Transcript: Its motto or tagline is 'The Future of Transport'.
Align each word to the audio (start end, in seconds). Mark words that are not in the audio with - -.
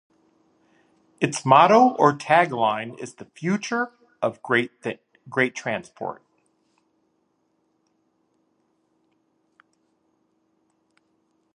Its 1.19 1.45
motto 1.45 1.95
or 1.99 2.11
tagline 2.17 2.97
is 2.99 3.13
'The 3.13 3.25
Future 3.35 3.91
of 4.19 4.39
Transport'. 5.53 6.23